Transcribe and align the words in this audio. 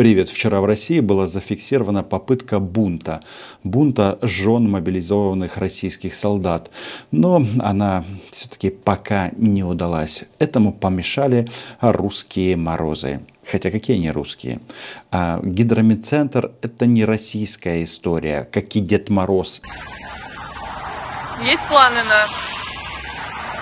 Привет. 0.00 0.30
Вчера 0.30 0.62
в 0.62 0.64
России 0.64 1.00
была 1.00 1.26
зафиксирована 1.26 2.02
попытка 2.02 2.58
бунта. 2.58 3.20
Бунта 3.64 4.18
жен 4.22 4.70
мобилизованных 4.70 5.58
российских 5.58 6.14
солдат. 6.14 6.70
Но 7.10 7.44
она 7.58 8.04
все-таки 8.30 8.70
пока 8.70 9.30
не 9.36 9.62
удалась. 9.62 10.24
Этому 10.38 10.72
помешали 10.72 11.50
русские 11.82 12.56
морозы. 12.56 13.20
Хотя 13.46 13.70
какие 13.70 13.98
они 13.98 14.10
русские? 14.10 14.60
А, 15.10 15.38
гидромедцентр– 15.42 16.50
это 16.62 16.86
не 16.86 17.04
российская 17.04 17.82
история, 17.82 18.48
как 18.50 18.74
и 18.76 18.80
Дед 18.80 19.10
Мороз. 19.10 19.60
Есть 21.44 21.68
планы 21.68 22.02
на... 22.04 22.26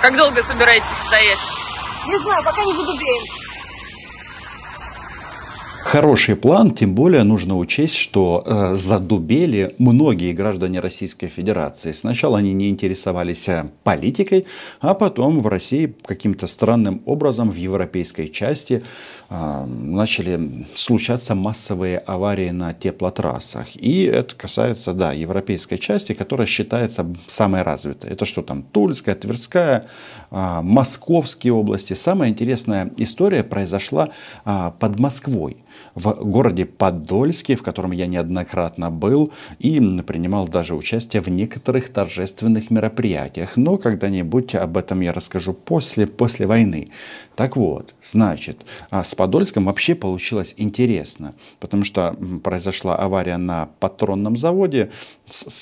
Как 0.01 0.17
долго 0.17 0.41
собираетесь 0.45 0.87
стоять? 1.05 1.39
Не 2.07 2.17
знаю, 2.21 2.45
пока 2.45 2.65
не 2.65 2.75
задубеем. 2.75 3.48
Хороший 5.91 6.37
план, 6.37 6.75
тем 6.75 6.95
более 6.95 7.23
нужно 7.23 7.57
учесть, 7.57 7.95
что 7.95 8.43
э, 8.45 8.75
задубели 8.75 9.75
многие 9.79 10.35
граждане 10.35 10.81
Российской 10.81 11.29
Федерации. 11.29 11.93
Сначала 11.93 12.37
они 12.37 12.53
не 12.53 12.69
интересовались 12.69 13.49
э, 13.49 13.71
политикой, 13.85 14.45
а 14.83 14.93
потом 14.93 15.41
в 15.41 15.47
России 15.47 15.97
каким-то 16.05 16.47
странным 16.47 17.01
образом 17.07 17.51
в 17.51 17.55
европейской 17.55 18.27
части 18.27 18.83
э, 19.31 19.65
начали 19.65 20.67
случаться 20.75 21.35
массовые 21.35 21.97
аварии 22.01 22.51
на 22.51 22.75
теплотрассах. 22.75 23.75
И 23.75 24.03
это 24.03 24.35
касается, 24.35 24.93
да, 24.93 25.15
европейской 25.15 25.79
части, 25.79 26.13
которая 26.13 26.47
считается 26.47 27.07
самой 27.27 27.63
развитой. 27.63 28.11
Это 28.11 28.27
что 28.27 28.43
там, 28.43 28.63
Тульская, 28.63 29.15
Тверская, 29.15 29.87
э, 30.31 30.61
Московские 30.63 31.55
области. 31.55 31.95
Самая 31.95 32.29
интересная 32.29 32.91
история 32.99 33.43
произошла 33.43 34.11
э, 34.45 34.71
под 34.79 34.99
Москвой 34.99 35.57
в 35.95 36.13
городе 36.25 36.65
Подольске, 36.67 37.57
в 37.57 37.63
котором 37.63 37.93
я 37.93 38.07
неоднократно 38.07 38.91
был 38.91 39.33
и 39.59 39.81
принимал 40.03 40.49
даже 40.49 40.75
участие 40.75 41.23
в 41.23 41.29
некоторых 41.29 41.93
торжественных 41.93 42.71
мероприятиях. 42.71 43.57
Но 43.57 43.79
когда-нибудь 43.79 44.55
об 44.55 44.77
этом 44.77 45.01
я 45.01 45.13
расскажу 45.13 45.53
после, 45.53 46.07
после 46.07 46.47
войны. 46.47 46.89
Так 47.35 47.57
вот, 47.57 47.95
значит, 48.03 48.65
а 48.91 49.05
с 49.05 49.15
Подольском 49.15 49.67
вообще 49.67 49.95
получилось 49.95 50.55
интересно, 50.57 51.35
потому 51.61 51.85
что 51.85 52.17
произошла 52.43 52.97
авария 52.97 53.37
на 53.37 53.69
патронном 53.81 54.37
заводе 54.37 54.91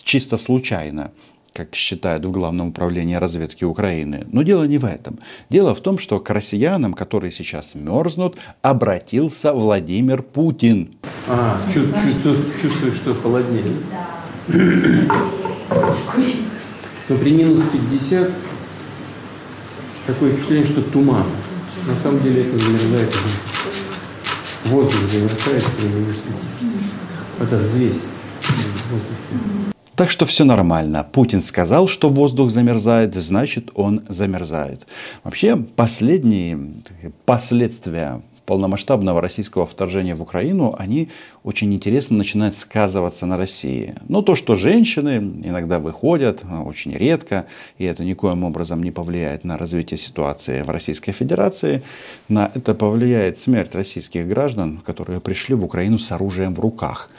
чисто 0.05 0.36
случайно 0.36 1.12
как 1.57 1.75
считают 1.75 2.25
в 2.27 2.31
Главном 2.31 2.69
управлении 2.69 3.15
разведки 3.15 3.65
Украины. 3.65 4.27
Но 4.31 4.43
дело 4.43 4.65
не 4.65 4.77
в 4.77 4.85
этом. 4.85 5.19
Дело 5.49 5.75
в 5.75 5.81
том, 5.81 5.98
что 5.98 6.21
к 6.21 6.29
россиянам, 6.29 6.93
которые 6.93 7.31
сейчас 7.31 7.75
мерзнут, 7.75 8.37
обратился 8.61 9.55
Владимир 9.55 10.23
Путин. 10.23 10.98
А, 11.27 11.59
чувствую, 11.73 12.45
чувствую 12.61 12.93
что 12.93 13.15
холоднее. 13.15 13.73
Но 17.09 17.17
при 17.17 17.31
минус 17.31 17.63
50 17.73 18.31
такое 20.07 20.33
впечатление, 20.33 20.67
что 20.67 20.83
туман. 20.83 21.25
На 21.87 21.97
самом 21.97 22.23
деле 22.23 22.43
это 22.43 22.59
замерзает. 22.59 23.15
Воздух 24.67 25.01
замерзает 25.11 25.65
при 25.79 25.87
минус 25.87 26.17
50. 26.61 26.79
Вот 27.39 27.53
взвесь 27.61 28.03
в 28.43 28.93
воздухе. 28.93 29.73
Так 29.97 30.11
что 30.11 30.27
все 30.27 30.44
нормально. 30.44 31.06
Путин 31.11 31.41
сказал, 31.41 31.89
что 31.89 32.11
воздух 32.11 32.50
замерзает, 32.50 33.14
значит 33.14 33.70
он 33.75 34.02
замерзает. 34.08 34.86
Вообще 35.25 35.56
последние 35.56 36.58
последствия 37.25 38.20
полномасштабного 38.44 39.20
российского 39.20 39.67
вторжения 39.67 40.14
в 40.14 40.22
Украину, 40.22 40.74
они 40.78 41.08
очень 41.42 41.74
интересно 41.74 42.17
начинают 42.17 42.56
сказываться 42.56 43.27
на 43.27 43.36
России. 43.36 43.94
Но 44.06 44.22
то, 44.22 44.34
что 44.34 44.55
женщины 44.55 45.17
иногда 45.42 45.78
выходят, 45.78 46.44
очень 46.64 46.92
редко, 46.92 47.47
и 47.78 47.84
это 47.84 48.05
никоим 48.05 48.45
образом 48.45 48.83
не 48.83 48.92
повлияет 48.92 49.45
на 49.45 49.58
развитие 49.58 49.98
ситуации 49.98 50.62
в 50.62 50.70
Российской 50.70 51.12
Федерации, 51.12 51.83
на 52.29 52.52
это 52.55 52.74
повлияет 52.74 53.39
смерть 53.39 53.74
российских 53.74 54.29
граждан, 54.29 54.79
которые 54.79 55.20
пришли 55.20 55.55
в 55.55 55.64
Украину 55.64 55.98
с 55.98 56.12
оружием 56.12 56.55
в 56.55 56.61
руках. 56.61 57.11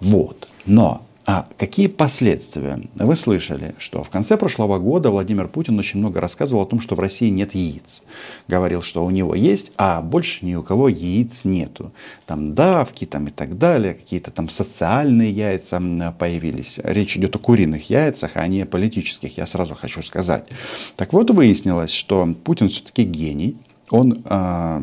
Вот. 0.00 0.48
Но 0.64 1.02
а 1.32 1.46
какие 1.56 1.86
последствия? 1.86 2.80
Вы 2.96 3.14
слышали, 3.14 3.76
что 3.78 4.02
в 4.02 4.10
конце 4.10 4.36
прошлого 4.36 4.80
года 4.80 5.10
Владимир 5.10 5.46
Путин 5.46 5.78
очень 5.78 6.00
много 6.00 6.20
рассказывал 6.20 6.62
о 6.62 6.66
том, 6.66 6.80
что 6.80 6.96
в 6.96 6.98
России 6.98 7.28
нет 7.28 7.54
яиц. 7.54 8.02
Говорил, 8.48 8.82
что 8.82 9.04
у 9.04 9.10
него 9.10 9.36
есть, 9.36 9.70
а 9.76 10.02
больше 10.02 10.44
ни 10.44 10.56
у 10.56 10.64
кого 10.64 10.88
яиц 10.88 11.44
нету. 11.44 11.92
Там 12.26 12.52
давки 12.52 13.04
там 13.04 13.28
и 13.28 13.30
так 13.30 13.58
далее, 13.58 13.94
какие-то 13.94 14.32
там 14.32 14.48
социальные 14.48 15.30
яйца 15.30 15.80
появились. 16.18 16.80
Речь 16.82 17.16
идет 17.16 17.36
о 17.36 17.38
куриных 17.38 17.90
яйцах, 17.90 18.32
а 18.34 18.44
не 18.48 18.62
о 18.62 18.66
политических, 18.66 19.38
я 19.38 19.46
сразу 19.46 19.76
хочу 19.76 20.02
сказать. 20.02 20.48
Так 20.96 21.12
вот, 21.12 21.30
выяснилось, 21.30 21.92
что 21.92 22.26
Путин 22.42 22.68
все-таки 22.68 23.04
гений, 23.04 23.56
он 23.90 24.22
э, 24.24 24.80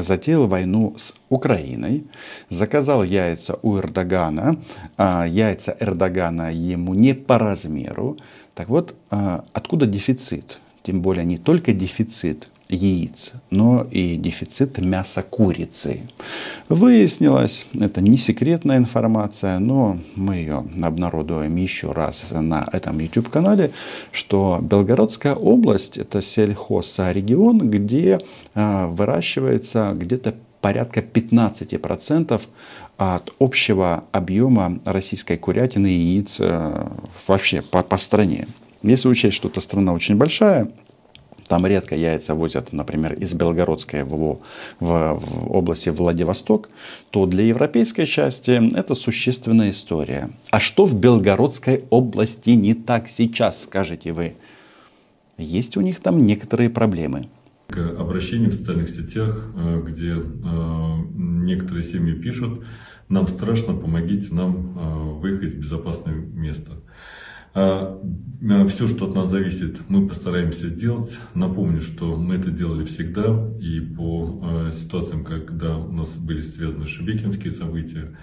затеял 0.00 0.46
войну 0.46 0.94
с 0.96 1.14
Украиной, 1.28 2.04
заказал 2.48 3.04
яйца 3.04 3.58
у 3.62 3.78
Эрдогана, 3.78 4.56
э, 4.96 5.24
яйца 5.28 5.76
Эрдогана 5.80 6.52
ему 6.52 6.94
не 6.94 7.14
по 7.14 7.38
размеру. 7.38 8.16
Так 8.54 8.68
вот, 8.68 8.94
э, 9.10 9.40
откуда 9.52 9.86
дефицит? 9.86 10.60
Тем 10.82 11.00
более 11.00 11.24
не 11.24 11.38
только 11.38 11.72
дефицит 11.72 12.50
яиц, 12.68 13.32
но 13.50 13.86
и 13.90 14.16
дефицит 14.16 14.78
мяса 14.78 15.22
курицы. 15.22 16.00
Выяснилось, 16.68 17.66
это 17.78 18.00
не 18.00 18.16
секретная 18.16 18.78
информация, 18.78 19.58
но 19.58 19.98
мы 20.16 20.36
ее 20.36 20.64
обнародуем 20.82 21.56
еще 21.56 21.92
раз 21.92 22.26
на 22.30 22.68
этом 22.72 22.98
YouTube-канале, 22.98 23.72
что 24.12 24.58
Белгородская 24.62 25.34
область– 25.34 25.98
это 25.98 26.22
сельхозрегион, 26.22 27.70
где 27.70 28.20
а, 28.54 28.86
выращивается 28.86 29.92
где-то 29.94 30.34
порядка 30.60 31.00
15% 31.00 32.40
от 32.96 33.32
общего 33.38 34.04
объема 34.12 34.78
российской 34.86 35.36
курятины 35.36 35.88
и 35.88 35.98
яиц 35.98 36.38
э, 36.40 36.88
вообще 37.28 37.60
по, 37.60 37.82
по 37.82 37.98
стране. 37.98 38.46
Если 38.82 39.08
учесть, 39.08 39.36
что 39.36 39.48
эта 39.48 39.60
страна 39.60 39.92
очень 39.92 40.16
большая, 40.16 40.70
там 41.48 41.66
редко 41.66 41.94
яйца 41.94 42.34
возят, 42.34 42.72
например, 42.72 43.14
из 43.14 43.34
Белгородской 43.34 44.04
в, 44.04 44.14
в, 44.14 44.40
в 44.80 45.52
области 45.52 45.90
Владивосток, 45.90 46.68
то 47.10 47.26
для 47.26 47.44
европейской 47.44 48.04
части 48.04 48.60
это 48.76 48.94
существенная 48.94 49.70
история. 49.70 50.30
А 50.50 50.60
что 50.60 50.86
в 50.86 50.96
Белгородской 50.96 51.84
области 51.90 52.50
не 52.50 52.74
так 52.74 53.08
сейчас, 53.08 53.62
скажете 53.62 54.12
вы? 54.12 54.34
Есть 55.36 55.76
у 55.76 55.80
них 55.80 56.00
там 56.00 56.18
некоторые 56.18 56.70
проблемы. 56.70 57.28
К 57.68 57.78
обращениям 57.98 58.50
в 58.50 58.54
социальных 58.54 58.88
сетях, 58.88 59.50
э, 59.56 59.82
где 59.84 60.12
э, 60.12 60.96
некоторые 61.14 61.82
семьи 61.82 62.14
пишут, 62.14 62.64
нам 63.08 63.26
страшно, 63.26 63.74
помогите 63.74 64.34
нам 64.34 64.78
э, 64.78 65.20
выехать 65.20 65.54
в 65.54 65.58
безопасное 65.58 66.14
место. 66.14 66.72
А, 67.54 68.00
а, 68.50 68.66
Все, 68.66 68.88
что 68.88 69.06
от 69.06 69.14
нас 69.14 69.30
зависит, 69.30 69.78
мы 69.88 70.08
постараемся 70.08 70.66
сделать. 70.66 71.18
Напомню, 71.34 71.80
что 71.80 72.16
мы 72.16 72.34
это 72.34 72.50
делали 72.50 72.84
всегда. 72.84 73.48
И 73.60 73.80
по 73.80 74.40
а, 74.42 74.72
ситуациям, 74.72 75.24
когда 75.24 75.78
у 75.78 75.92
нас 75.92 76.16
были 76.16 76.40
связаны 76.40 76.86
шебекинские 76.86 77.52
события, 77.52 78.16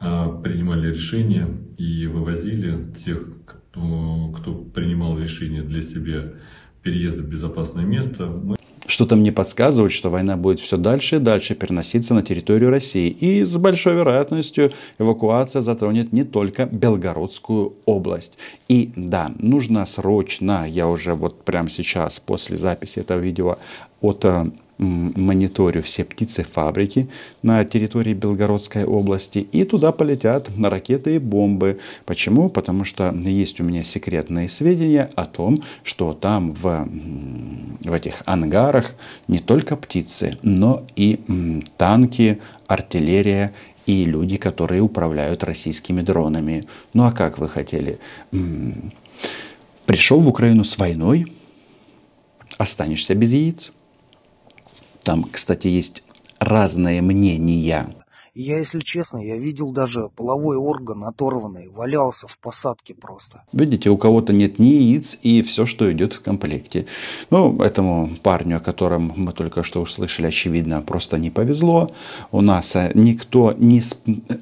принимали 0.00 0.88
решения 0.88 1.48
и 1.78 2.06
вывозили 2.06 2.92
тех, 2.92 3.26
кто, 3.46 4.34
кто 4.36 4.54
принимал 4.54 5.18
решение 5.18 5.62
для 5.62 5.80
себя 5.80 6.34
переезда 6.82 7.22
в 7.22 7.28
безопасное 7.30 7.86
место. 7.86 8.26
Мы 8.26 8.56
что-то 8.86 9.16
мне 9.16 9.32
подсказывает, 9.32 9.92
что 9.92 10.10
война 10.10 10.36
будет 10.36 10.60
все 10.60 10.76
дальше 10.76 11.16
и 11.16 11.18
дальше 11.18 11.54
переноситься 11.54 12.14
на 12.14 12.22
территорию 12.22 12.70
России. 12.70 13.08
И 13.08 13.44
с 13.44 13.56
большой 13.56 13.94
вероятностью 13.94 14.72
эвакуация 14.98 15.62
затронет 15.62 16.12
не 16.12 16.24
только 16.24 16.66
Белгородскую 16.66 17.74
область. 17.86 18.36
И 18.68 18.92
да, 18.96 19.32
нужно 19.38 19.86
срочно, 19.86 20.66
я 20.68 20.88
уже 20.88 21.14
вот 21.14 21.42
прямо 21.44 21.70
сейчас 21.70 22.18
после 22.20 22.56
записи 22.56 23.00
этого 23.00 23.20
видео 23.20 23.58
от 24.00 24.24
э, 24.24 24.50
мониторю 24.78 25.82
все 25.82 26.04
птицефабрики 26.04 27.08
на 27.42 27.64
территории 27.64 28.12
Белгородской 28.12 28.84
области, 28.84 29.38
и 29.38 29.64
туда 29.64 29.92
полетят 29.92 30.50
ракеты 30.58 31.16
и 31.16 31.18
бомбы. 31.18 31.78
Почему? 32.06 32.48
Потому 32.48 32.84
что 32.84 33.14
есть 33.22 33.60
у 33.60 33.64
меня 33.64 33.84
секретные 33.84 34.48
сведения 34.48 35.10
о 35.14 35.26
том, 35.26 35.62
что 35.82 36.12
там 36.12 36.52
в, 36.52 36.88
в 37.82 37.92
этих 37.92 38.22
ангарах 38.26 38.94
не 39.28 39.38
только 39.38 39.76
птицы, 39.76 40.38
но 40.42 40.84
и 40.96 41.20
танки, 41.76 42.40
артиллерия 42.66 43.52
и 43.86 44.04
люди, 44.04 44.38
которые 44.38 44.80
управляют 44.80 45.44
российскими 45.44 46.00
дронами. 46.00 46.66
Ну 46.94 47.04
а 47.04 47.12
как 47.12 47.38
вы 47.38 47.48
хотели? 47.48 47.98
Пришел 49.86 50.20
в 50.20 50.28
Украину 50.28 50.64
с 50.64 50.78
войной, 50.78 51.32
останешься 52.56 53.14
без 53.14 53.32
яиц. 53.32 53.72
Там, 55.04 55.24
кстати, 55.30 55.66
есть 55.66 56.02
разные 56.40 57.02
мнения. 57.02 57.94
Я, 58.36 58.58
если 58.58 58.80
честно, 58.80 59.18
я 59.18 59.36
видел 59.36 59.70
даже 59.70 60.08
половой 60.16 60.56
орган 60.56 61.04
оторванный, 61.04 61.68
валялся 61.68 62.26
в 62.26 62.36
посадке 62.38 62.92
просто. 62.92 63.44
Видите, 63.52 63.90
у 63.90 63.96
кого-то 63.96 64.32
нет 64.32 64.58
ни 64.58 64.66
яиц 64.66 65.16
и 65.22 65.40
все, 65.42 65.66
что 65.66 65.92
идет 65.92 66.14
в 66.14 66.20
комплекте. 66.20 66.86
Ну, 67.30 67.56
этому 67.62 68.10
парню, 68.24 68.56
о 68.56 68.60
котором 68.60 69.12
мы 69.14 69.30
только 69.30 69.62
что 69.62 69.80
услышали, 69.80 70.26
очевидно, 70.26 70.82
просто 70.82 71.16
не 71.16 71.30
повезло. 71.30 71.88
У 72.32 72.40
нас 72.40 72.74
э, 72.74 72.90
никто 72.94 73.54
не, 73.56 73.82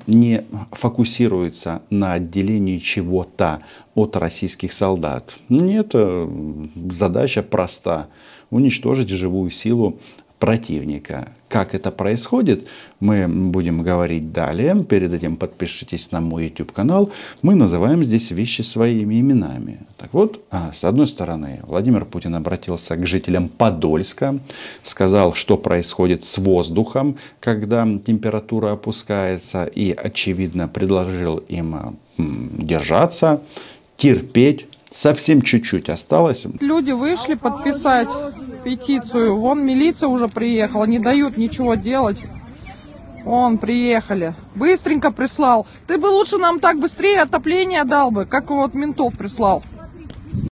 не 0.07 0.47
фокусируется 0.71 1.83
на 1.91 2.15
отделении 2.15 2.79
чего-то 2.79 3.61
от 3.95 4.17
российских 4.17 4.73
солдат. 4.73 5.37
Нет, 5.51 5.91
э, 5.93 6.29
задача 6.91 7.43
проста 7.43 8.09
уничтожить 8.53 9.09
живую 9.09 9.51
силу 9.51 9.99
противника. 10.43 11.29
Как 11.49 11.73
это 11.73 11.93
происходит, 11.93 12.67
мы 12.99 13.29
будем 13.29 13.81
говорить 13.83 14.33
далее. 14.33 14.83
Перед 14.83 15.13
этим 15.13 15.37
подпишитесь 15.37 16.11
на 16.11 16.21
мой 16.21 16.47
YouTube 16.47 16.73
канал. 16.73 17.13
Мы 17.43 17.55
называем 17.55 18.03
здесь 18.03 18.33
вещи 18.33 18.63
своими 18.63 19.21
именами. 19.21 19.79
Так 19.99 20.13
вот, 20.13 20.41
а, 20.51 20.73
с 20.73 20.83
одной 20.83 21.07
стороны, 21.07 21.61
Владимир 21.63 22.05
Путин 22.05 22.35
обратился 22.35 22.97
к 22.97 23.07
жителям 23.07 23.49
Подольска, 23.49 24.41
сказал, 24.83 25.35
что 25.35 25.57
происходит 25.57 26.25
с 26.25 26.39
воздухом, 26.39 27.19
когда 27.39 27.87
температура 28.05 28.73
опускается, 28.73 29.67
и, 29.67 29.93
очевидно, 29.93 30.67
предложил 30.67 31.37
им 31.37 31.99
держаться, 32.19 33.41
терпеть, 33.97 34.67
Совсем 34.93 35.41
чуть-чуть 35.41 35.89
осталось. 35.89 36.47
Люди 36.61 36.91
вышли 36.91 37.35
подписать 37.35 38.09
петицию. 38.63 39.37
Вон 39.37 39.65
милиция 39.65 40.09
уже 40.09 40.29
приехала, 40.29 40.85
не 40.85 40.99
дают 40.99 41.37
ничего 41.37 41.75
делать. 41.75 42.23
Он 43.25 43.59
приехали. 43.59 44.35
Быстренько 44.55 45.13
прислал. 45.13 45.67
Ты 45.87 45.99
бы 45.99 46.07
лучше 46.07 46.39
нам 46.39 46.61
так 46.61 46.81
быстрее 46.81 47.23
отопление 47.23 47.85
дал 47.85 48.11
бы, 48.11 48.27
как 48.27 48.51
вот 48.51 48.75
ментов 48.75 49.17
прислал. 49.17 49.63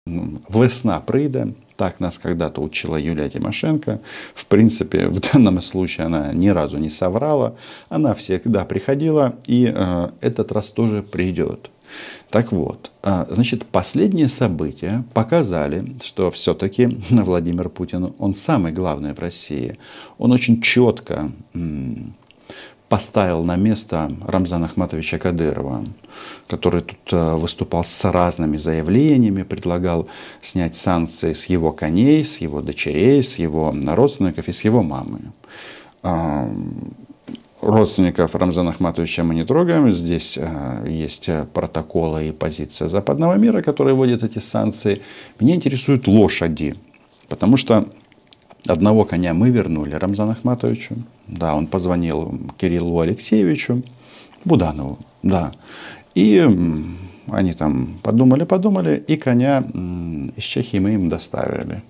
Весна 0.06 1.00
прийде. 1.00 1.54
Так 1.77 2.00
нас 2.00 2.18
когда-то 2.18 2.59
учила 2.62 2.95
Юлия 2.95 3.30
Тимошенко. 3.30 4.01
В 4.33 4.48
принципе, 4.48 5.07
в 5.07 5.19
данном 5.19 5.62
случае 5.62 6.07
она 6.07 6.33
ни 6.33 6.48
разу 6.48 6.77
не 6.77 6.89
соврала. 6.89 7.56
Она 7.88 8.15
всегда 8.15 8.65
приходила, 8.65 9.36
и 9.45 9.71
э, 9.74 10.09
этот 10.21 10.51
раз 10.51 10.71
тоже 10.71 11.04
придет. 11.04 11.69
Так 12.30 12.51
вот, 12.51 12.92
а, 13.04 13.28
значит, 13.30 13.66
последние 13.66 14.28
события 14.28 15.04
показали, 15.13 15.95
что 16.04 16.30
все-таки 16.31 16.86
Владимир 17.10 17.69
Путин, 17.69 18.13
он 18.19 18.36
самый 18.36 18.72
главный 18.72 19.13
в 19.13 19.19
России. 19.19 19.78
Он 20.18 20.31
очень 20.31 20.62
четко 20.62 21.31
поставил 22.89 23.44
на 23.44 23.56
место 23.57 24.16
Рамзана 24.25 24.68
Ахматовича 24.68 25.18
Кадырова, 25.18 25.86
который 26.48 26.81
тут 26.81 27.00
а, 27.12 27.36
выступал 27.36 27.84
с 27.84 28.12
разными 28.12 28.57
заявлениями, 28.57 29.44
предлагал 29.44 30.07
снять 30.42 30.75
санкции 30.75 31.33
с 31.33 31.48
его 31.48 31.72
коней, 31.72 32.24
с 32.24 32.38
его 32.38 32.62
дочерей, 32.62 33.22
с 33.24 33.38
его 33.38 33.75
родственников 33.86 34.48
и 34.48 34.54
с 34.54 34.63
его 34.63 34.83
мамы. 34.83 35.19
Родственников 37.62 38.36
Рамзана 38.36 38.69
Ахматовича 38.69 39.24
мы 39.24 39.33
не 39.33 39.44
трогаем. 39.44 39.92
Здесь 39.92 40.38
э, 40.39 40.86
есть 40.88 41.27
э, 41.27 41.45
протоколы 41.51 42.27
и 42.27 42.31
позиция 42.31 42.88
западного 42.88 43.33
мира, 43.33 43.63
которые 43.63 43.95
вводят 43.95 44.24
эти 44.24 44.38
санкции. 44.38 45.01
Меня 45.39 45.56
интересуют 45.56 46.07
лошади, 46.07 46.75
потому 47.27 47.57
что 47.57 47.89
одного 48.68 49.06
коня 49.06 49.33
мы 49.33 49.50
вернули 49.50 49.95
Рамзану 49.95 50.31
Ахматовичу. 50.31 50.95
Да, 51.27 51.56
он 51.56 51.65
позвонил 51.65 52.39
Кириллу 52.57 53.00
Алексеевичу, 53.00 53.81
Буданову, 54.45 55.00
да. 55.24 55.51
И 56.13 56.48
они 57.31 57.54
там 57.54 58.00
подумали-подумали, 58.04 59.04
и 59.07 59.18
коня 59.18 59.63
из 60.36 60.44
Чехии 60.44 60.77
мы 60.77 60.94
им 60.94 61.09
доставили. 61.09 61.81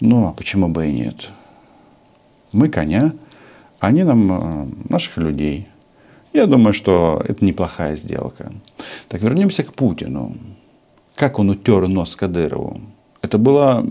Ну, 0.00 0.26
а 0.26 0.32
почему 0.32 0.68
бы 0.68 0.88
и 0.88 0.92
нет? 0.92 1.30
Мы 2.52 2.68
коня 2.68 3.12
они 3.80 4.04
нам 4.04 4.32
э, 4.32 4.66
наших 4.88 5.18
людей. 5.18 5.68
Я 6.32 6.46
думаю, 6.46 6.72
что 6.72 7.22
это 7.26 7.44
неплохая 7.44 7.96
сделка. 7.96 8.52
Так 9.08 9.22
вернемся 9.22 9.62
к 9.62 9.72
Путину. 9.72 10.36
Как 11.14 11.38
он 11.38 11.50
утер 11.50 11.88
нос 11.88 12.16
Кадырову? 12.16 12.80
Это 13.22 13.38
было 13.38 13.84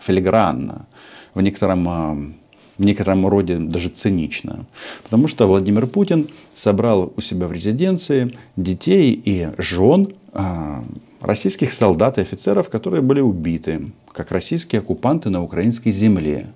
филигранно, 0.00 0.86
в 1.34 1.40
некотором, 1.40 1.88
э, 1.88 2.32
в 2.78 2.84
некотором 2.84 3.26
роде 3.26 3.58
даже 3.58 3.88
цинично. 3.88 4.66
Потому 5.02 5.28
что 5.28 5.46
Владимир 5.46 5.86
Путин 5.86 6.28
собрал 6.54 7.12
у 7.16 7.20
себя 7.20 7.46
в 7.46 7.52
резиденции 7.52 8.36
детей 8.56 9.20
и 9.24 9.48
жен 9.58 10.14
э, 10.32 10.82
российских 11.20 11.72
солдат 11.72 12.18
и 12.18 12.22
офицеров, 12.22 12.68
которые 12.68 13.02
были 13.02 13.20
убиты, 13.20 13.92
как 14.12 14.32
российские 14.32 14.80
оккупанты 14.80 15.30
на 15.30 15.42
украинской 15.42 15.90
земле. 15.90 16.46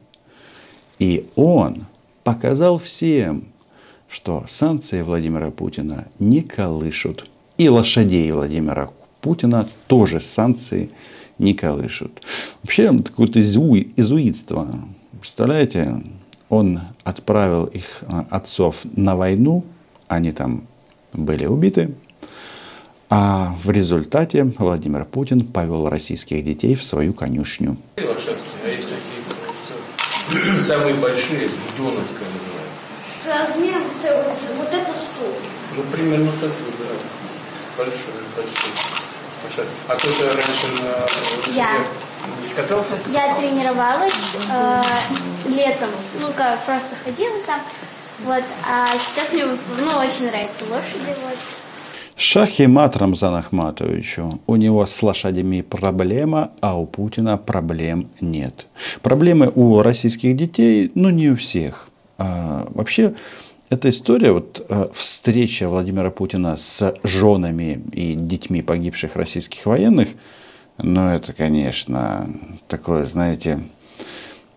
И 0.98 1.26
он 1.36 1.86
показал 2.26 2.78
всем, 2.78 3.44
что 4.08 4.44
санкции 4.48 5.00
Владимира 5.02 5.52
Путина 5.52 6.08
не 6.18 6.42
колышут. 6.42 7.30
И 7.56 7.68
лошадей 7.68 8.32
Владимира 8.32 8.90
Путина 9.20 9.68
тоже 9.86 10.18
санкции 10.18 10.90
не 11.38 11.54
колышут. 11.54 12.20
Вообще, 12.64 12.92
такое 12.96 13.28
изу, 13.28 13.76
изуитство. 13.94 14.66
Представляете, 15.20 16.02
он 16.48 16.80
отправил 17.04 17.66
их 17.66 18.02
а, 18.08 18.26
отцов 18.28 18.84
на 18.96 19.14
войну, 19.14 19.64
они 20.08 20.32
там 20.32 20.66
были 21.12 21.46
убиты, 21.46 21.94
а 23.08 23.54
в 23.62 23.70
результате 23.70 24.42
Владимир 24.58 25.04
Путин 25.04 25.46
повел 25.46 25.88
российских 25.88 26.42
детей 26.42 26.74
в 26.74 26.82
свою 26.82 27.12
конюшню. 27.12 27.76
Самые 30.62 30.94
большие, 30.94 31.48
Буденовская 31.76 32.28
называется. 32.32 32.76
С 33.22 33.26
размером 33.26 33.82
вот, 33.82 34.38
вот 34.56 34.68
это 34.72 34.92
стул. 34.92 35.34
Ну, 35.76 35.82
примерно 35.92 36.32
так, 36.40 36.50
да. 36.50 36.94
Большой, 37.76 38.14
большой. 38.34 39.66
А 39.88 39.94
кто-то 39.94 40.24
раньше 40.32 40.82
на 40.82 41.52
Я. 41.54 41.86
катался? 42.56 42.98
Я 43.12 43.34
тренировалась 43.36 44.12
э, 44.50 44.82
летом. 45.46 45.90
Ну, 46.20 46.32
как, 46.32 46.64
просто 46.64 46.96
ходила 47.04 47.38
там. 47.46 47.60
Вот, 48.24 48.42
а 48.66 48.86
сейчас 48.98 49.32
мне 49.32 49.44
ну, 49.44 49.98
очень 49.98 50.26
нравятся 50.26 50.64
лошади. 50.70 51.14
Вот. 51.22 51.38
Шах 52.18 52.60
и 52.60 52.66
мат 52.66 52.96
Рамзан 52.96 53.34
Ахматовичу. 53.34 54.40
У 54.46 54.56
него 54.56 54.86
с 54.86 55.02
лошадями 55.02 55.60
проблема, 55.60 56.50
а 56.62 56.80
у 56.80 56.86
Путина 56.86 57.36
проблем 57.36 58.08
нет. 58.22 58.68
Проблемы 59.02 59.52
у 59.54 59.82
российских 59.82 60.34
детей, 60.34 60.90
но 60.94 61.10
не 61.10 61.28
у 61.28 61.36
всех. 61.36 61.90
А, 62.16 62.66
вообще, 62.70 63.12
эта 63.68 63.90
история, 63.90 64.32
вот 64.32 64.64
а, 64.70 64.90
встреча 64.94 65.68
Владимира 65.68 66.10
Путина 66.10 66.56
с 66.56 66.94
женами 67.02 67.82
и 67.92 68.14
детьми 68.14 68.62
погибших 68.62 69.14
российских 69.14 69.66
военных, 69.66 70.08
ну, 70.78 71.08
это, 71.08 71.34
конечно, 71.34 72.30
такое, 72.66 73.04
знаете, 73.04 73.60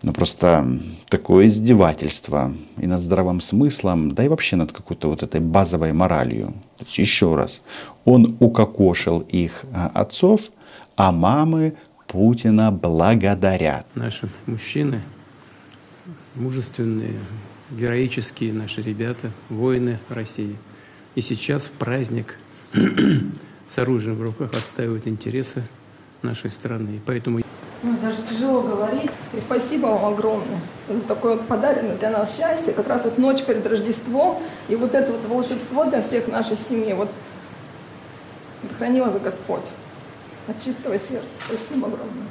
ну, 0.02 0.12
просто 0.12 0.80
такое 1.08 1.48
издевательство 1.48 2.54
и 2.78 2.86
над 2.86 3.00
здравым 3.00 3.40
смыслом, 3.40 4.12
да 4.12 4.24
и 4.24 4.28
вообще 4.28 4.56
над 4.56 4.72
какой-то 4.72 5.08
вот 5.08 5.22
этой 5.22 5.40
базовой 5.40 5.92
моралью. 5.92 6.54
То 6.78 6.84
есть 6.84 6.98
еще 6.98 7.34
раз, 7.34 7.60
он 8.04 8.36
укокошил 8.40 9.20
их 9.20 9.64
а, 9.72 9.88
отцов, 9.88 10.50
а 10.96 11.12
мамы 11.12 11.74
Путина 12.06 12.72
благодарят. 12.72 13.86
Наши 13.94 14.28
мужчины, 14.46 15.02
мужественные, 16.34 17.18
героические 17.70 18.52
наши 18.52 18.82
ребята, 18.82 19.30
воины 19.48 19.98
России. 20.08 20.56
И 21.14 21.20
сейчас 21.20 21.66
в 21.66 21.72
праздник 21.72 22.36
с 22.72 23.78
оружием 23.78 24.16
в 24.16 24.22
руках 24.22 24.50
отстаивают 24.54 25.06
интересы 25.06 25.62
нашей 26.22 26.50
страны. 26.50 26.96
И 26.96 27.00
поэтому 27.04 27.40
ну, 27.82 27.96
даже 28.02 28.22
тяжело 28.22 28.62
говорить. 28.62 29.12
И 29.32 29.40
спасибо 29.40 29.86
вам 29.86 30.12
огромное 30.12 30.60
за 30.88 31.00
такое 31.02 31.36
вот 31.36 31.46
подаренное 31.46 31.96
для 31.96 32.10
нас 32.10 32.36
счастье, 32.36 32.72
как 32.72 32.88
раз 32.88 33.04
вот 33.04 33.18
ночь 33.18 33.42
перед 33.42 33.66
Рождеством, 33.66 34.38
и 34.68 34.76
вот 34.76 34.94
это 34.94 35.12
вот 35.12 35.26
волшебство 35.28 35.84
для 35.84 36.02
всех 36.02 36.28
нашей 36.28 36.56
семьи. 36.56 36.92
Вот 36.92 37.08
хранила 38.78 39.10
за 39.10 39.18
Господь 39.18 39.64
от 40.46 40.62
чистого 40.62 40.98
сердца. 40.98 41.26
Спасибо 41.46 41.86
огромное. 41.86 42.26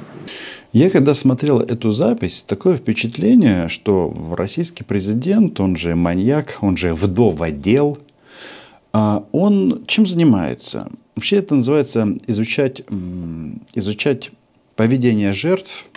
Я 0.72 0.90
когда 0.90 1.14
смотрел 1.14 1.60
эту 1.60 1.90
запись, 1.90 2.44
такое 2.46 2.76
впечатление, 2.76 3.68
что 3.68 4.14
российский 4.36 4.84
президент, 4.84 5.58
он 5.58 5.76
же 5.76 5.96
маньяк, 5.96 6.58
он 6.60 6.76
же 6.76 6.94
вдоводел, 6.94 7.98
а 8.92 9.24
он 9.32 9.84
чем 9.86 10.06
занимается? 10.06 10.88
Вообще 11.16 11.38
это 11.38 11.54
называется 11.54 12.08
изучать, 12.26 12.82
изучать 13.74 14.30
поведение 14.80 15.34
жертв 15.34 15.90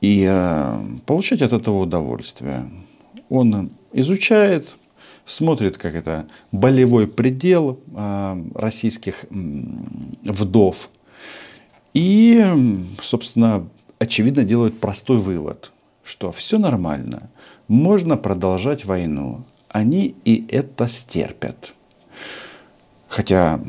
и 0.00 0.24
э, 0.26 0.80
получать 1.04 1.42
от 1.42 1.52
этого 1.52 1.82
удовольствие. 1.82 2.70
Он 3.28 3.70
изучает, 3.92 4.74
смотрит, 5.26 5.76
как 5.76 5.94
это 5.94 6.26
болевой 6.52 7.06
предел 7.06 7.78
э, 7.94 8.42
российских 8.54 9.26
вдов. 9.28 10.88
И, 11.92 12.42
собственно, 13.02 13.68
очевидно 13.98 14.44
делают 14.44 14.80
простой 14.80 15.18
вывод, 15.18 15.70
что 16.02 16.32
все 16.32 16.56
нормально, 16.56 17.28
можно 17.68 18.16
продолжать 18.16 18.86
войну. 18.86 19.44
Они 19.68 20.14
и 20.24 20.46
это 20.48 20.88
стерпят. 20.88 21.74
Хотя 23.06 23.60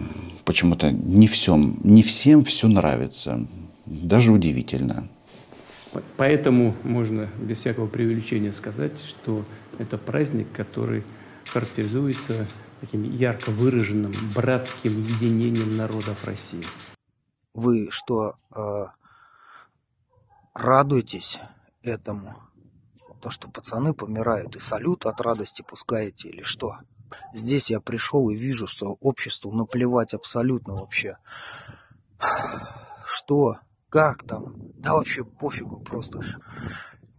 почему-то 0.45 0.91
не 0.91 1.27
всем, 1.27 1.79
не 1.83 2.03
всем 2.03 2.43
все 2.43 2.67
нравится. 2.67 3.45
Даже 3.85 4.31
удивительно. 4.31 5.07
Поэтому 6.17 6.75
можно 6.83 7.29
без 7.39 7.59
всякого 7.59 7.88
преувеличения 7.88 8.51
сказать, 8.51 8.93
что 9.05 9.43
это 9.77 9.97
праздник, 9.97 10.47
который 10.51 11.03
характеризуется 11.45 12.47
таким 12.81 13.03
ярко 13.03 13.51
выраженным 13.51 14.12
братским 14.35 14.91
единением 15.01 15.77
народов 15.77 16.25
России. 16.25 16.63
Вы 17.53 17.89
что, 17.91 18.35
э, 18.55 18.85
радуетесь 20.53 21.39
этому? 21.81 22.35
То, 23.21 23.29
что 23.29 23.47
пацаны 23.47 23.93
помирают 23.93 24.55
и 24.55 24.59
салют 24.59 25.05
от 25.05 25.21
радости 25.21 25.62
пускаете 25.62 26.29
или 26.29 26.41
что? 26.41 26.79
Здесь 27.34 27.70
я 27.70 27.79
пришел 27.79 28.29
и 28.29 28.36
вижу, 28.36 28.67
что 28.67 28.98
обществу 29.01 29.51
наплевать 29.51 30.13
абсолютно 30.13 30.75
вообще. 30.75 31.17
Что? 33.05 33.58
Как 33.89 34.24
там? 34.24 34.55
Да 34.77 34.93
вообще 34.93 35.24
пофигу 35.24 35.79
просто. 35.79 36.22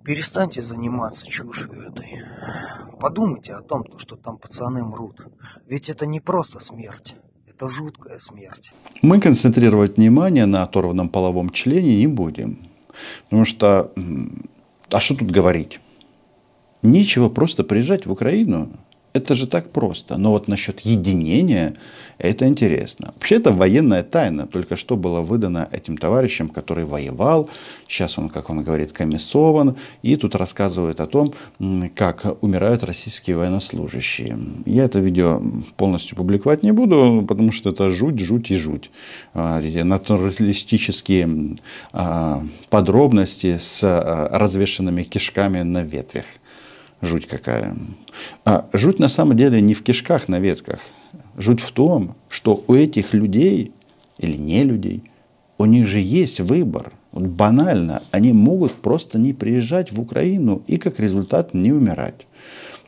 Перестаньте 0.05 0.61
заниматься 0.61 1.27
чушью 1.27 1.73
этой. 1.73 2.23
Подумайте 3.01 3.55
о 3.55 3.63
том, 3.63 3.85
что 3.99 4.17
там 4.17 4.39
пацаны 4.39 4.85
мрут. 4.85 5.21
Ведь 5.67 5.89
это 5.89 6.05
не 6.05 6.21
просто 6.21 6.61
смерть. 6.61 7.17
Это 7.49 7.69
жуткая 7.69 8.19
смерть. 8.19 8.73
Мы 9.01 9.21
концентрировать 9.21 9.97
внимание 9.97 10.47
на 10.47 10.63
оторванном 10.63 11.09
половом 11.09 11.51
члене 11.51 11.97
не 11.97 12.07
будем. 12.07 12.69
Потому 13.25 13.45
что, 13.45 13.93
а 14.91 15.01
что 15.01 15.17
тут 15.17 15.31
говорить? 15.31 15.81
Нечего 16.83 17.29
просто 17.29 17.65
приезжать 17.65 18.07
в 18.07 18.13
Украину 18.13 18.77
это 19.14 19.35
же 19.35 19.47
так 19.47 19.71
просто. 19.71 20.18
Но 20.18 20.33
вот 20.33 20.49
насчет 20.49 20.80
единения, 20.80 21.75
это 22.18 22.47
интересно. 22.49 23.12
Вообще 23.14 23.37
это 23.37 23.52
военная 23.52 24.02
тайна. 24.02 24.47
Только 24.47 24.75
что 24.75 24.97
было 24.97 25.21
выдано 25.21 25.68
этим 25.71 25.97
товарищам, 25.97 26.49
который 26.49 26.85
воевал. 26.85 27.49
Сейчас 27.88 28.18
он, 28.18 28.28
как 28.28 28.50
он 28.50 28.64
говорит, 28.64 28.92
комиссован. 28.92 29.76
И 30.02 30.16
тут 30.16 30.35
рассказывает 30.35 31.00
о 31.00 31.06
том, 31.06 31.33
как 31.94 32.42
умирают 32.42 32.83
российские 32.83 33.37
военнослужащие. 33.37 34.37
Я 34.66 34.85
это 34.85 34.99
видео 34.99 35.40
полностью 35.76 36.16
публиковать 36.16 36.64
не 36.64 36.73
буду, 36.73 37.25
потому 37.26 37.52
что 37.52 37.71
это 37.71 37.90
жуть, 37.90 38.18
жуть 38.18 38.50
и 38.50 38.56
жуть. 38.56 38.90
А, 39.33 39.62
эти 39.62 39.78
натуралистические 39.78 41.56
а, 41.92 42.44
подробности 42.68 43.59
с 43.59 43.80
а, 43.85 44.28
развешенными 44.37 45.04
кишками 45.04 45.62
на 45.62 45.83
ветвях. 45.83 46.25
Жуть 47.04 47.26
какая. 47.26 47.76
А 48.44 48.68
жуть 48.73 48.99
на 48.99 49.08
самом 49.08 49.37
деле 49.37 49.61
не 49.61 49.75
в 49.75 49.82
кишках 49.82 50.28
на 50.28 50.40
ветках. 50.40 50.80
Жуть 51.37 51.61
в 51.61 51.73
том, 51.73 52.14
что 52.28 52.64
у 52.66 52.75
этих 52.75 53.12
людей 53.12 53.73
или 54.18 54.37
не 54.37 54.64
людей, 54.64 55.02
у 55.58 55.66
них 55.66 55.87
же 55.87 56.00
есть 56.00 56.40
выбор. 56.40 56.92
Вот 57.12 57.25
банально, 57.25 58.02
они 58.11 58.32
могут 58.32 58.73
просто 58.73 59.18
не 59.18 59.32
приезжать 59.32 59.92
в 59.92 60.00
Украину 60.00 60.62
и 60.66 60.78
как 60.78 60.99
результат 60.99 61.54
не 61.54 61.73
умирать. 61.73 62.26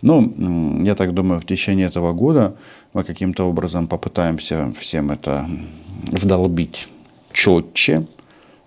Ну, 0.02 0.82
я 0.82 0.94
так 0.94 1.14
думаю, 1.14 1.40
в 1.40 1.46
течение 1.46 1.86
этого 1.86 2.12
года 2.12 2.56
мы 2.92 3.04
каким-то 3.04 3.44
образом 3.44 3.86
попытаемся 3.86 4.72
всем 4.78 5.10
это 5.10 5.48
вдолбить 6.06 6.88
четче, 7.32 8.06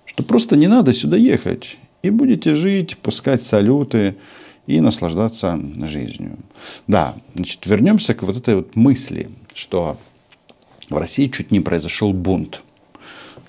что 0.05 0.23
просто 0.23 0.55
не 0.55 0.67
надо 0.67 0.93
сюда 0.93 1.17
ехать. 1.17 1.77
И 2.03 2.09
будете 2.09 2.55
жить, 2.55 2.97
пускать 2.97 3.41
салюты, 3.41 4.15
и 4.69 4.81
наслаждаться 4.81 5.59
жизнью. 5.81 6.37
Да, 6.85 7.15
значит, 7.33 7.65
вернемся 7.65 8.13
к 8.13 8.21
вот 8.21 8.37
этой 8.37 8.55
вот 8.55 8.75
мысли, 8.75 9.31
что 9.55 9.97
в 10.91 10.97
России 10.97 11.25
чуть 11.25 11.49
не 11.49 11.59
произошел 11.59 12.13
бунт. 12.13 12.61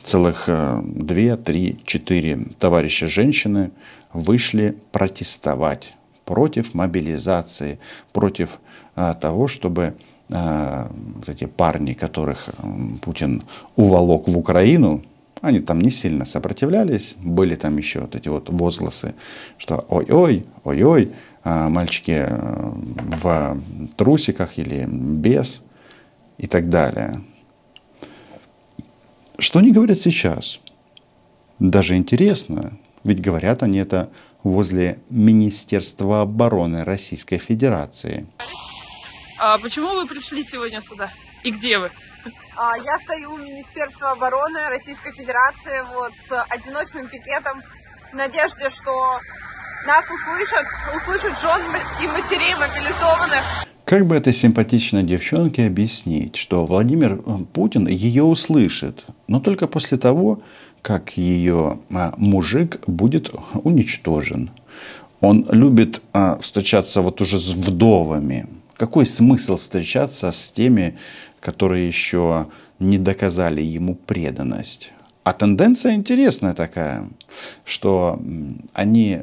Целых 0.02 0.44
э, 0.46 0.80
две, 0.82 1.36
три, 1.36 1.78
четыре 1.84 2.46
товарища 2.58 3.06
женщины 3.06 3.70
вышли 4.14 4.78
протестовать 4.92 5.94
против 6.24 6.72
мобилизации, 6.72 7.78
против 8.12 8.58
а, 8.96 9.12
того, 9.14 9.46
чтобы 9.46 9.94
а, 10.32 10.90
вот 11.16 11.28
эти 11.28 11.44
парни, 11.44 11.92
которых 11.92 12.48
Путин 13.02 13.42
уволок 13.76 14.26
в 14.26 14.38
Украину, 14.38 15.02
они 15.40 15.60
там 15.60 15.80
не 15.80 15.90
сильно 15.90 16.24
сопротивлялись, 16.24 17.16
были 17.18 17.54
там 17.54 17.76
еще 17.76 18.00
вот 18.00 18.14
эти 18.14 18.28
вот 18.28 18.48
возгласы, 18.48 19.14
что 19.58 19.84
ой-ой, 19.88 20.46
ой-ой, 20.64 21.12
а, 21.42 21.68
мальчики 21.68 22.26
э, 22.26 22.72
в 23.16 23.58
трусиках 23.96 24.58
или 24.58 24.86
без 24.86 25.62
и 26.36 26.46
так 26.46 26.68
далее. 26.68 27.22
Что 29.38 29.60
они 29.60 29.72
говорят 29.72 29.98
сейчас? 29.98 30.60
Даже 31.58 31.96
интересно, 31.96 32.72
ведь 33.04 33.22
говорят 33.22 33.62
они 33.62 33.78
это 33.78 34.10
возле 34.42 34.98
Министерства 35.08 36.22
обороны 36.22 36.84
Российской 36.84 37.38
Федерации. 37.38 38.26
А 39.38 39.56
почему 39.58 39.94
вы 39.94 40.06
пришли 40.06 40.44
сегодня 40.44 40.82
сюда? 40.82 41.10
И 41.42 41.50
где 41.50 41.78
вы? 41.78 41.90
А, 42.62 42.76
я 42.76 42.98
стою 42.98 43.32
у 43.32 43.38
Министерства 43.38 44.10
обороны 44.10 44.60
Российской 44.68 45.12
Федерации 45.12 45.82
вот, 45.94 46.12
с 46.28 46.44
одиночным 46.50 47.08
пикетом 47.08 47.62
в 48.12 48.14
надежде, 48.14 48.68
что 48.68 49.18
нас 49.86 50.04
услышат, 50.04 50.66
услышат 50.94 51.40
жен 51.40 51.58
и 52.02 52.06
матерей 52.06 52.52
мобилизованных. 52.56 53.64
Как 53.86 54.04
бы 54.04 54.14
этой 54.14 54.34
симпатичной 54.34 55.04
девчонке 55.04 55.68
объяснить, 55.68 56.36
что 56.36 56.66
Владимир 56.66 57.14
э, 57.14 57.38
Путин 57.50 57.88
ее 57.88 58.24
услышит, 58.24 59.06
но 59.26 59.40
только 59.40 59.66
после 59.66 59.96
того, 59.96 60.42
как 60.82 61.16
ее 61.16 61.78
а, 61.90 62.12
мужик 62.18 62.86
будет 62.86 63.32
уничтожен. 63.54 64.50
Он 65.22 65.46
любит 65.50 66.02
а, 66.12 66.38
встречаться 66.38 67.00
вот 67.00 67.22
уже 67.22 67.38
с 67.38 67.54
вдовами. 67.54 68.48
Какой 68.76 69.06
смысл 69.06 69.56
встречаться 69.56 70.30
с 70.30 70.50
теми, 70.50 70.98
которые 71.40 71.86
еще 71.86 72.46
не 72.78 72.98
доказали 72.98 73.62
ему 73.62 73.94
преданность. 73.94 74.92
А 75.22 75.32
тенденция 75.34 75.94
интересная 75.94 76.54
такая, 76.54 77.08
что 77.64 78.18
они 78.72 79.20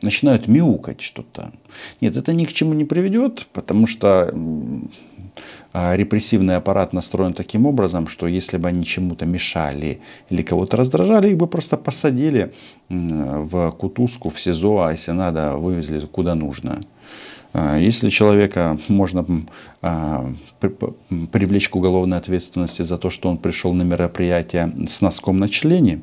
начинают 0.00 0.48
мяукать 0.48 1.02
что-то. 1.02 1.52
Нет, 2.00 2.16
это 2.16 2.32
ни 2.32 2.46
к 2.46 2.52
чему 2.52 2.72
не 2.72 2.86
приведет, 2.86 3.46
потому 3.52 3.86
что 3.86 4.34
а, 5.72 5.94
репрессивный 5.94 6.56
аппарат 6.56 6.92
настроен 6.92 7.34
таким 7.34 7.66
образом, 7.66 8.08
что 8.08 8.26
если 8.26 8.56
бы 8.56 8.68
они 8.68 8.84
чему-то 8.84 9.26
мешали 9.26 10.00
или 10.30 10.42
кого-то 10.42 10.78
раздражали, 10.78 11.28
их 11.28 11.36
бы 11.36 11.46
просто 11.46 11.76
посадили 11.76 12.52
в 12.88 13.70
кутузку, 13.72 14.30
в 14.30 14.40
СИЗО, 14.40 14.80
а 14.80 14.92
если 14.92 15.12
надо, 15.12 15.56
вывезли 15.56 16.00
куда 16.06 16.34
нужно. 16.34 16.80
А, 17.52 17.78
если 17.78 18.10
человека 18.10 18.78
можно 18.88 19.26
а, 19.82 20.32
привлечь 20.60 21.68
к 21.68 21.76
уголовной 21.76 22.18
ответственности 22.18 22.82
за 22.82 22.96
то, 22.96 23.10
что 23.10 23.28
он 23.28 23.38
пришел 23.38 23.72
на 23.72 23.82
мероприятие 23.82 24.72
с 24.88 25.00
носком 25.00 25.36
на 25.36 25.48
члене, 25.48 26.00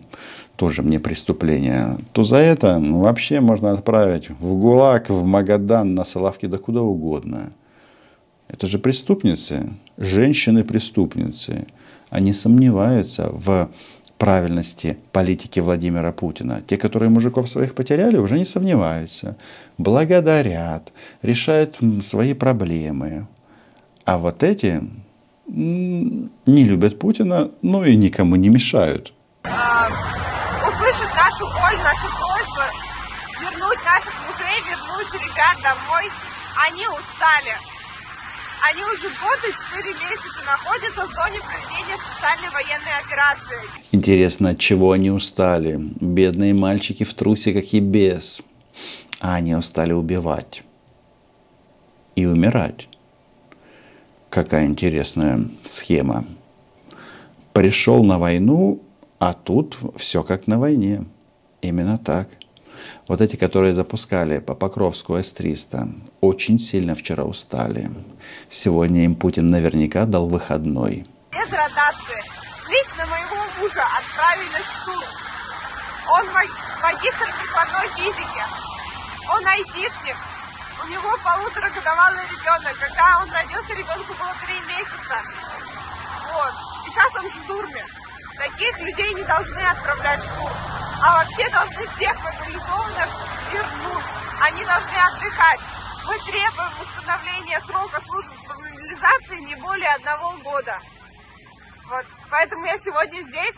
тоже 0.58 0.82
мне 0.82 1.00
преступление, 1.00 1.98
то 2.14 2.24
за 2.24 2.38
это 2.38 2.80
ну, 2.80 3.02
вообще 3.02 3.40
можно 3.40 3.72
отправить 3.72 4.30
в 4.30 4.54
ГУЛАГ, 4.56 5.10
в 5.10 5.24
Магадан, 5.24 5.96
на 5.96 6.04
Соловки, 6.04 6.48
да 6.48 6.58
куда 6.58 6.82
угодно. 6.82 7.52
Это 8.48 8.66
же 8.66 8.80
преступницы, 8.80 9.74
женщины-преступницы. 9.98 11.68
Они 12.10 12.34
сомневаются 12.34 13.30
в 13.32 13.70
правильности 14.18 14.98
политики 15.12 15.60
Владимира 15.60 16.12
Путина. 16.12 16.62
Те, 16.68 16.78
которые 16.78 17.10
мужиков 17.10 17.50
своих 17.50 17.76
потеряли, 17.76 18.18
уже 18.18 18.38
не 18.38 18.46
сомневаются. 18.46 19.38
Благодарят, 19.78 20.92
решают 21.22 21.78
свои 22.02 22.34
проблемы. 22.34 23.28
А 24.06 24.18
вот 24.18 24.44
эти 24.44 24.84
не 25.48 26.64
любят 26.64 27.00
Путина, 27.00 27.52
ну 27.62 27.84
и 27.84 27.96
никому 27.96 28.36
не 28.36 28.50
мешают. 28.50 29.14
А, 29.44 29.90
нашу 31.16 31.46
боль, 31.46 31.78
нашу 31.84 32.08
просьбу, 32.18 32.64
вернуть 33.42 33.84
наших 33.86 34.14
мужей, 34.26 34.58
вернуть 34.70 35.14
ребят 35.14 35.58
домой. 35.64 36.06
Они 36.68 36.84
устали. 36.88 37.77
Они 38.62 38.82
уже 38.84 39.08
год 39.10 39.40
и 39.48 39.52
четыре 39.54 39.94
месяца 39.94 40.42
находятся 40.46 41.06
в 41.08 41.14
зоне 41.14 41.40
проведения 41.40 41.98
специальной 41.98 42.50
военной 42.52 43.00
операции. 43.06 43.58
Интересно, 43.92 44.50
от 44.50 44.60
чего 44.60 44.92
они 44.92 45.12
устали? 45.12 45.78
Бедные 45.80 46.54
мальчики 46.54 47.04
в 47.04 47.14
трусиках 47.14 47.74
и 47.74 47.80
без. 47.80 48.42
А 49.20 49.36
они 49.36 49.56
устали 49.56 49.94
убивать. 49.94 50.64
и 52.16 52.26
умирать. 52.26 52.90
Какая 54.32 54.66
интересная 54.66 55.40
схема. 55.70 56.26
Пришел 57.54 58.04
на 58.04 58.18
войну, 58.18 58.82
а 59.20 59.34
тут 59.34 59.78
все 59.98 60.24
как 60.24 60.48
на 60.48 60.58
войне. 60.60 61.06
Именно 61.62 61.98
так. 62.00 62.28
Вот 63.08 63.22
эти, 63.22 63.38
которые 63.38 63.74
запускали 63.74 64.40
по 64.40 64.54
Покровску 64.54 65.16
С-300, 65.16 65.96
очень 66.20 66.60
сильно 66.60 66.94
вчера 66.94 67.24
устали. 67.24 67.90
Сегодня 68.50 69.06
им 69.06 69.16
Путин 69.16 69.48
наверняка 69.48 70.06
дал 70.06 70.28
выходной. 70.28 71.06
Без 71.32 71.50
ротации. 71.50 72.22
Лично 72.68 73.06
моего 73.06 73.40
мужа 73.60 73.84
отправили 73.96 74.60
в 74.60 74.68
штурм. 74.76 75.08
Он 76.10 76.26
магистр 76.84 77.28
прикладной 77.40 77.88
физики. 77.96 78.44
Он 79.32 79.48
айтишник. 79.48 80.18
У 80.84 80.90
него 80.92 81.16
полуторагодовалый 81.24 82.28
ребенок. 82.28 82.76
Когда 82.78 83.24
он 83.24 83.32
родился, 83.32 83.72
ребенку 83.72 84.14
было 84.20 84.36
три 84.44 84.60
месяца. 84.68 85.16
Вот. 86.34 86.54
Сейчас 86.86 87.24
он 87.24 87.30
в 87.32 87.44
штурме. 87.44 87.86
Таких 88.38 88.80
людей 88.82 89.14
не 89.14 89.24
должны 89.24 89.60
отправлять 89.60 90.20
в 90.20 90.36
штурм. 90.36 90.77
А 91.04 91.24
вообще 91.24 91.50
должны 91.52 91.86
всех 91.96 92.16
мобилизованных 92.24 93.10
вернуть. 93.54 94.06
Они 94.42 94.66
должны 94.66 94.98
отдыхать. 94.98 95.60
Мы 96.08 96.18
требуем 96.26 96.74
установления 96.82 97.62
срока 97.68 98.02
службы 98.06 98.32
по 98.48 98.54
мобилизации 98.56 99.46
не 99.46 99.56
более 99.62 99.90
одного 99.90 100.34
года. 100.44 100.80
Вот. 101.90 102.06
Поэтому 102.32 102.66
я 102.66 102.78
сегодня 102.78 103.22
здесь 103.24 103.56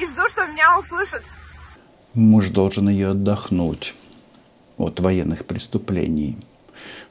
и 0.00 0.06
жду, 0.06 0.28
что 0.30 0.46
меня 0.46 0.78
услышат. 0.78 1.22
Муж 2.14 2.48
должен 2.48 2.88
ее 2.88 3.10
отдохнуть 3.10 3.94
от 4.78 5.00
военных 5.00 5.44
преступлений. 5.46 6.38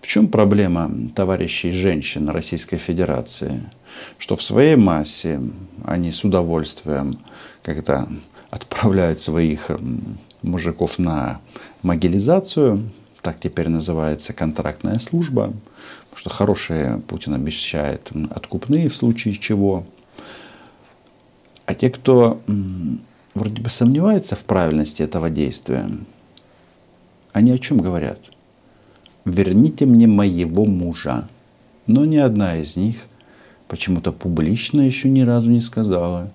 В 0.02 0.08
чем 0.08 0.28
проблема 0.28 0.92
товарищей 1.16 1.72
женщин 1.72 2.28
Российской 2.28 2.78
Федерации? 2.78 3.70
Что 4.18 4.36
в 4.36 4.42
своей 4.42 4.76
массе 4.76 5.40
они 5.86 6.12
с 6.12 6.24
удовольствием 6.24 7.20
как-то 7.62 8.08
отправляют 8.52 9.20
своих 9.20 9.72
мужиков 10.44 11.00
на 11.00 11.40
могилизацию, 11.82 12.92
так 13.22 13.40
теперь 13.40 13.70
называется 13.70 14.34
контрактная 14.34 15.00
служба, 15.00 15.54
потому 16.10 16.20
что 16.20 16.30
хорошие 16.30 17.02
Путин 17.08 17.34
обещает 17.34 18.12
откупные 18.30 18.90
в 18.90 18.96
случае 18.96 19.36
чего. 19.36 19.86
А 21.66 21.74
те, 21.74 21.90
кто 21.90 22.42
вроде 23.34 23.62
бы 23.62 23.70
сомневается 23.70 24.36
в 24.36 24.44
правильности 24.44 25.02
этого 25.02 25.30
действия, 25.30 25.90
они 27.32 27.52
о 27.52 27.58
чем 27.58 27.78
говорят? 27.78 28.20
Верните 29.24 29.86
мне 29.86 30.08
моего 30.08 30.66
мужа. 30.66 31.30
Но 31.88 32.06
ни 32.06 32.18
одна 32.18 32.58
из 32.58 32.76
них 32.76 32.98
почему-то 33.68 34.12
публично 34.12 34.82
еще 34.82 35.10
ни 35.10 35.22
разу 35.22 35.52
не 35.52 35.62
сказала, 35.62 36.32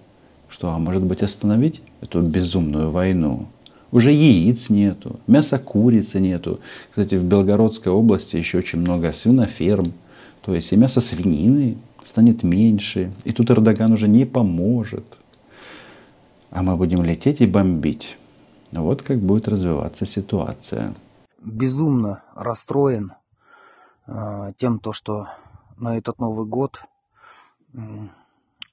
что, 0.57 0.71
а 0.71 0.79
может 0.79 1.03
быть, 1.03 1.23
остановить 1.23 1.83
эту 2.01 2.23
безумную 2.23 2.91
войну. 2.91 3.47
Уже 3.93 4.11
яиц 4.11 4.71
нету, 4.71 5.21
мяса 5.27 5.59
курицы 5.59 6.19
нету. 6.19 6.61
Кстати, 6.89 7.17
в 7.17 7.25
Белгородской 7.25 7.93
области 7.93 8.37
еще 8.37 8.57
очень 8.59 8.81
много 8.81 9.13
свиноферм. 9.13 9.93
То 10.41 10.55
есть 10.55 10.73
и 10.73 10.77
мясо 10.77 11.03
свинины 11.03 11.77
станет 12.05 12.43
меньше. 12.43 13.13
И 13.25 13.33
тут 13.33 13.51
Эрдоган 13.51 13.93
уже 13.93 14.09
не 14.09 14.25
поможет. 14.25 15.05
А 16.51 16.63
мы 16.63 16.77
будем 16.77 17.03
лететь 17.03 17.43
и 17.43 17.47
бомбить. 17.47 18.17
Вот 18.73 19.03
как 19.03 19.19
будет 19.19 19.49
развиваться 19.49 20.07
ситуация. 20.07 20.95
Безумно 21.45 22.23
расстроен 22.35 23.13
э, 24.07 24.53
тем, 24.57 24.79
то, 24.79 24.95
что 24.95 25.29
на 25.77 25.99
этот 25.99 26.19
Новый 26.19 26.47
год 26.47 26.81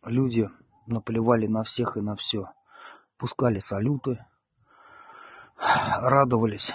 люди 0.06 0.48
наплевали 0.86 1.48
на 1.48 1.64
всех 1.64 1.98
и 1.98 2.02
на 2.02 2.16
все. 2.16 2.46
Пускали 3.18 3.60
салюты, 3.60 4.26
радовались 5.58 6.74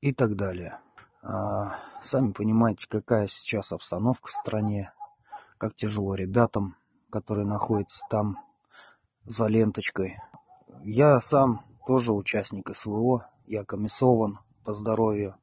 и 0.00 0.12
так 0.12 0.36
далее. 0.36 0.80
А, 1.22 1.76
сами 2.02 2.32
понимаете, 2.32 2.86
какая 2.88 3.26
сейчас 3.28 3.72
обстановка 3.72 4.28
в 4.28 4.32
стране, 4.32 4.92
как 5.58 5.74
тяжело 5.74 6.14
ребятам, 6.14 6.76
которые 7.10 7.46
находятся 7.46 8.04
там 8.10 8.38
за 9.24 9.46
ленточкой. 9.46 10.18
Я 10.82 11.20
сам 11.20 11.64
тоже 11.86 12.12
участник 12.12 12.74
СВО, 12.74 13.28
я 13.46 13.64
комиссован 13.64 14.38
по 14.64 14.72
здоровью, 14.72 15.36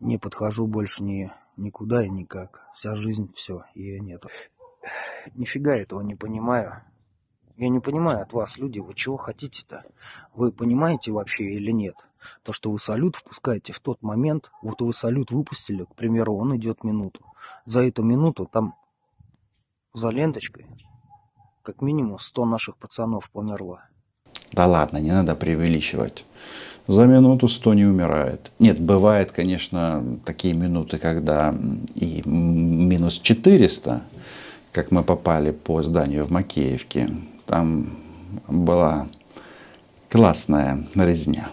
не 0.00 0.18
подхожу 0.18 0.66
больше 0.66 1.02
ни, 1.02 1.30
никуда 1.56 2.04
и 2.04 2.08
никак. 2.08 2.66
Вся 2.74 2.94
жизнь, 2.94 3.32
все, 3.34 3.62
ее 3.74 4.00
нету. 4.00 4.28
Нифига 5.34 5.76
этого 5.76 6.00
не 6.00 6.14
понимаю. 6.14 6.82
Я 7.56 7.68
не 7.68 7.80
понимаю 7.80 8.22
от 8.22 8.32
вас, 8.32 8.58
люди, 8.58 8.80
вы 8.80 8.94
чего 8.94 9.16
хотите-то? 9.16 9.84
Вы 10.34 10.52
понимаете 10.52 11.12
вообще 11.12 11.44
или 11.44 11.70
нет? 11.70 11.94
То, 12.42 12.52
что 12.52 12.70
вы 12.70 12.78
салют 12.78 13.16
впускаете 13.16 13.72
в 13.72 13.80
тот 13.80 14.02
момент, 14.02 14.50
вот 14.62 14.80
вы 14.80 14.92
салют 14.92 15.30
выпустили, 15.30 15.84
к 15.84 15.94
примеру, 15.94 16.36
он 16.36 16.56
идет 16.56 16.84
минуту. 16.84 17.24
За 17.64 17.82
эту 17.82 18.02
минуту 18.02 18.46
там 18.46 18.74
за 19.92 20.08
ленточкой 20.10 20.66
как 21.62 21.80
минимум 21.82 22.18
100 22.18 22.44
наших 22.46 22.76
пацанов 22.76 23.30
померло. 23.30 23.84
Да 24.52 24.66
ладно, 24.66 24.98
не 24.98 25.12
надо 25.12 25.34
преувеличивать. 25.34 26.24
За 26.86 27.06
минуту 27.06 27.48
100 27.48 27.74
не 27.74 27.84
умирает. 27.84 28.50
Нет, 28.58 28.80
бывает, 28.80 29.30
конечно, 29.32 30.18
такие 30.24 30.54
минуты, 30.54 30.98
когда 30.98 31.54
и 31.94 32.22
минус 32.24 33.18
400, 33.18 34.02
как 34.72 34.90
мы 34.90 35.02
попали 35.02 35.52
по 35.52 35.82
зданию 35.82 36.24
в 36.24 36.30
Макеевке. 36.30 37.10
Там 37.46 37.90
была 38.48 39.06
классная 40.10 40.84
резня. 40.94 41.50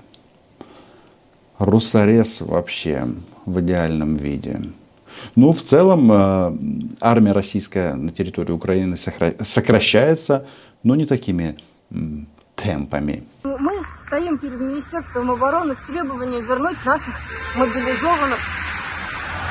Русорез 1.58 2.41
вообще 2.41 3.08
в 3.45 3.60
идеальном 3.60 4.15
виде. 4.15 4.62
Ну, 5.36 5.51
в 5.51 5.62
целом, 5.63 6.10
э, 6.12 6.58
армия 7.01 7.34
российская 7.34 7.95
на 7.95 8.12
территории 8.12 8.53
Украины 8.53 8.95
сокращается, 8.95 10.45
но 10.84 10.95
не 10.95 11.05
такими 11.05 11.58
темпами. 12.55 13.23
Мы 13.43 13.84
стоим 14.05 14.38
перед 14.38 14.62
Министерством 14.62 15.32
обороны 15.32 15.75
с 15.75 15.88
требованием 15.88 16.45
вернуть 16.45 16.77
наших 16.86 17.13
мобилизованных 17.55 18.39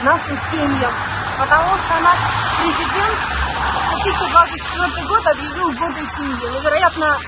нашим 0.05 0.37
семьям, 0.51 0.93
потому 1.39 1.75
что 1.77 2.03
наш 2.03 2.19
президент 2.63 3.38
2024 4.03 5.07
год 5.07 5.27
объявил 5.27 5.73
годом 5.73 6.09
семьи. 6.17 6.49
Но, 6.53 6.61
вероятно, 6.61 7.19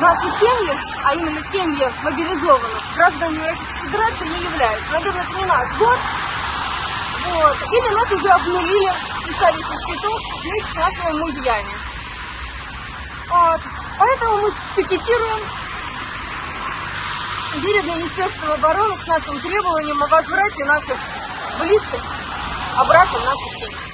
наши 0.00 0.26
семьи, 0.40 0.74
а 1.04 1.14
именно 1.14 1.42
семьи 1.42 1.92
мобилизованных, 2.02 2.94
граждане 2.96 3.38
Российской 3.38 3.86
Федерации 3.86 4.28
не 4.28 4.44
являются. 4.44 4.92
Наверное, 4.92 5.22
это 5.22 5.32
не 5.34 5.44
наш 5.44 5.78
год. 5.78 5.98
Вот. 7.32 7.56
Или 7.72 7.94
нас 7.94 8.12
уже 8.12 8.28
обнулили, 8.28 8.92
писали 9.26 9.62
со 9.62 9.76
счетов 9.86 10.22
вместе 10.42 10.72
с 10.72 10.76
нашими 10.76 11.18
мужьями. 11.18 11.74
Вот. 13.28 13.60
Поэтому 13.98 14.36
мы 14.38 14.52
пикетируем 14.76 15.44
перед 17.62 17.84
Министерством 17.84 18.52
обороны 18.52 18.96
с 18.96 19.06
нашим 19.06 19.40
требованием 19.40 20.02
о 20.02 20.06
возврате 20.06 20.64
наших 20.64 20.96
близких 21.58 22.00
обратно 22.76 23.18
в 23.18 23.24
нашу 23.24 23.50
семью. 23.58 23.87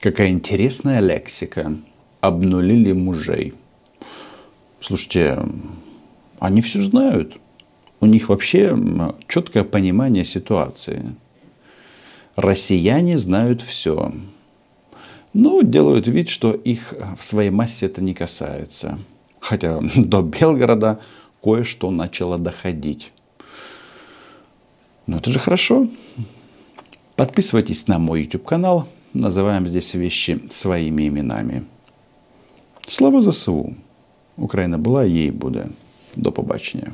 Какая 0.00 0.28
интересная 0.28 1.00
лексика. 1.00 1.76
Обнулили 2.20 2.92
мужей. 2.92 3.54
Слушайте, 4.80 5.42
они 6.38 6.60
все 6.60 6.80
знают. 6.80 7.38
У 8.00 8.06
них 8.06 8.28
вообще 8.28 8.76
четкое 9.26 9.64
понимание 9.64 10.24
ситуации. 10.24 11.16
Россияне 12.36 13.18
знают 13.18 13.60
все. 13.60 14.12
Но 15.32 15.62
делают 15.62 16.06
вид, 16.06 16.28
что 16.28 16.52
их 16.52 16.94
в 17.18 17.24
своей 17.24 17.50
массе 17.50 17.86
это 17.86 18.00
не 18.00 18.14
касается. 18.14 19.00
Хотя 19.40 19.80
до 19.96 20.22
Белгорода 20.22 21.00
кое-что 21.42 21.90
начало 21.90 22.38
доходить. 22.38 23.12
Но 25.06 25.16
это 25.16 25.30
же 25.30 25.40
хорошо. 25.40 25.88
Подписывайтесь 27.16 27.88
на 27.88 27.98
мой 27.98 28.22
YouTube 28.22 28.44
канал 28.44 28.86
называем 29.14 29.66
здесь 29.66 29.94
вещи 29.94 30.40
своими 30.48 31.08
именами. 31.08 31.62
Слава 32.88 33.22
ЗСУ! 33.22 33.74
Україна 34.36 34.78
була, 34.78 35.04
їй 35.04 35.30
буде. 35.30 35.66
До 36.16 36.32
побачення. 36.32 36.92